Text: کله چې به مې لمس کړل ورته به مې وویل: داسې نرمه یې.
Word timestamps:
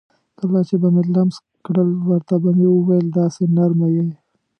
کله 0.39 0.59
چې 0.67 0.75
به 0.81 0.87
مې 0.93 1.03
لمس 1.13 1.37
کړل 1.65 1.89
ورته 2.09 2.35
به 2.43 2.49
مې 2.57 2.67
وویل: 2.71 3.07
داسې 3.19 3.43
نرمه 3.55 3.87
یې. 3.95 4.07